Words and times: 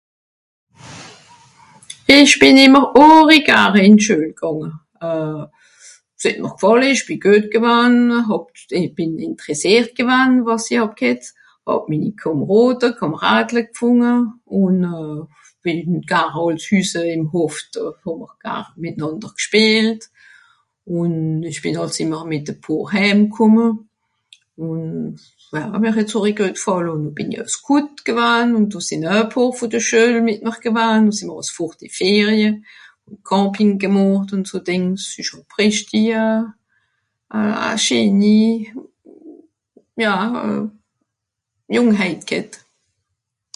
Ìch 2.17 2.33
bìn 2.41 2.57
ìmmer 2.65 2.85
àri 3.09 3.37
gare 3.47 3.79
ìn 3.87 3.95
d'Schüel 3.99 4.23
gànge. 4.41 4.71
Euh... 5.09 5.43
s'het 6.23 6.37
mr 6.43 6.51
gfàlle, 6.59 6.85
ìch 6.93 7.03
bì 7.07 7.15
güet 7.23 7.45
gewann, 7.53 7.95
hàb... 8.29 8.43
bìn 8.97 9.11
ìnteressìert 9.27 9.89
gawann, 9.97 10.31
wàs 10.47 10.65
i 10.73 10.75
hàb 10.81 10.93
ghet. 10.99 11.21
Hàb 11.67 11.83
minni 11.89 12.11
Kàmàràde, 12.21 12.87
Kamaradle 12.99 13.61
gfùnge, 13.73 14.13
ùn 14.61 14.75
euh... 14.97 15.21
bìn 15.63 15.77
ìm 15.85 15.99
Carole 16.11 16.57
s'Hüsse 16.63 17.01
ìm 17.15 17.23
Hoft 17.33 17.69
hàà'mr 18.03 18.31
gar 18.43 18.65
mìtnànder 18.81 19.31
gspìelt 19.39 20.01
ùn 20.97 21.13
euh... 21.43 21.49
ìch 21.49 21.59
bìn 21.63 21.79
àls 21.81 21.95
ìmmer 22.03 22.23
mìt 22.31 22.45
e 22.51 22.53
pààr 22.63 22.87
hääm 22.93 23.19
kùmme, 23.35 23.67
ùn(...) 24.65 24.81
àri 25.75 26.31
güet 26.37 26.55
gfàlle 26.59 26.89
ùn 26.95 27.03
bìn 27.17 27.29
i 27.35 27.37
oe 27.43 27.47
Scout 27.55 27.89
gewann, 28.07 28.49
ùn 28.57 28.65
do 28.71 28.79
sìn 28.87 29.01
oe 29.09 29.19
e 29.27 29.31
pààr 29.33 29.51
vùn 29.57 29.71
de 29.73 29.79
Schuel 29.85 30.15
mìt 30.27 30.39
mìr 30.45 30.57
gewann, 30.65 31.01
noh 31.05 31.15
sìì'mr 31.17 31.49
fùrt 31.55 31.77
die 31.83 31.93
Ferie, 31.99 32.51
ùn 33.09 33.15
Camping 33.29 33.75
gemàcht 33.81 34.31
ùn 34.35 34.43
so 34.49 34.57
Dìngs. 34.67 35.03
Ìsch 35.19 35.27
schùn 35.29 35.43
prächti, 35.51 36.03
a 36.15 37.69
scheeni... 37.85 38.41
ja 40.03 40.15
euh... 40.43 40.63
jùngheit 41.75 42.21
ghet. 42.29 42.51